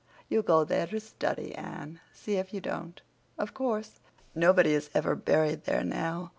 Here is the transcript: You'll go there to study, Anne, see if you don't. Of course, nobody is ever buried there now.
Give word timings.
You'll 0.29 0.41
go 0.41 0.63
there 0.63 0.87
to 0.87 0.99
study, 0.99 1.53
Anne, 1.53 1.99
see 2.11 2.37
if 2.37 2.55
you 2.55 2.59
don't. 2.59 2.99
Of 3.37 3.53
course, 3.53 3.99
nobody 4.33 4.73
is 4.73 4.89
ever 4.95 5.13
buried 5.15 5.65
there 5.65 5.83
now. 5.83 6.29